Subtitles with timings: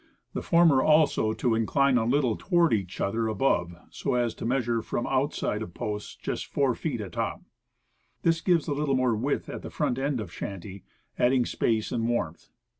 [0.33, 4.81] The former, also to incline a little toward each other above, so as to measure
[4.81, 7.43] from out side of posts, just 4 feet at top.
[8.23, 10.83] This gives a little more width at front end of shanty,
[11.19, 12.49] adding space and warmth.